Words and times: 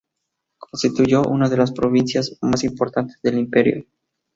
Constituyó 0.57 1.21
uno 1.21 1.47
de 1.47 1.57
las 1.57 1.71
provincias 1.73 2.35
más 2.41 2.63
importantes 2.63 3.19
del 3.21 3.37
Imperio. 3.37 3.85